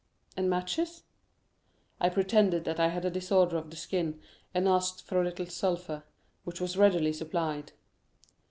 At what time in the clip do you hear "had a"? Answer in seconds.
2.87-3.11